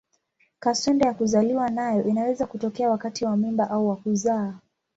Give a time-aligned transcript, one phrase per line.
[0.59, 4.53] Kaswende ya kuzaliwa nayo inaweza kutokea wakati wa mimba au wa kuzaa.